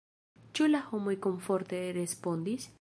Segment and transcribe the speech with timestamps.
[0.59, 2.69] Ĉu la homoj komforte respondis?